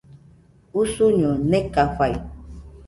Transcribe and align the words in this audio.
Usuño 0.79 1.31
nekafaɨ 1.49 2.13